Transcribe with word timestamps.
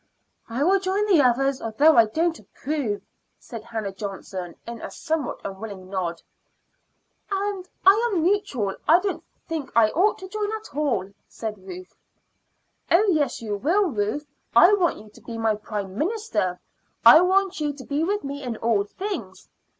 "I 0.49 0.63
will 0.63 0.79
join 0.79 1.05
the 1.05 1.21
others, 1.21 1.61
although 1.61 1.95
I 1.95 2.07
don't 2.07 2.39
approve," 2.39 3.03
said 3.37 3.61
Hannah 3.65 3.91
Johnson, 3.91 4.55
with 4.67 4.81
a 4.81 4.89
somewhat 4.89 5.41
unwilling 5.45 5.91
nod. 5.91 6.23
"And 7.29 7.69
I 7.85 8.09
am 8.11 8.23
neutral. 8.23 8.75
I 8.87 8.99
don't 8.99 9.23
think 9.47 9.69
I 9.75 9.89
ought 9.91 10.17
to 10.17 10.27
join 10.27 10.51
at 10.53 10.75
all," 10.75 11.11
said 11.27 11.67
Ruth. 11.67 11.95
"Oh, 12.89 13.09
yes, 13.11 13.43
you 13.43 13.55
will, 13.57 13.89
Ruth. 13.91 14.25
I 14.55 14.73
want 14.73 14.97
you 14.97 15.09
to 15.11 15.21
be 15.21 15.37
my 15.37 15.53
Prime 15.53 15.95
Minister, 15.95 16.59
I 17.05 17.21
want 17.21 17.59
you 17.61 17.71
to 17.71 17.83
be 17.83 18.03
with 18.03 18.23
me 18.23 18.41
in 18.41 18.57
all 18.57 18.83
things." 18.85 19.49